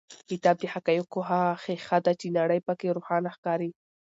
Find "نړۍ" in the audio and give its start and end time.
2.37-2.59